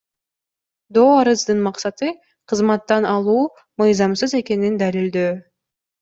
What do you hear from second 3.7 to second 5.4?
мыйзамсыз экенин далилдөө.